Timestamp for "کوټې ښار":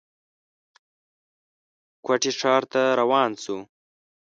2.05-2.63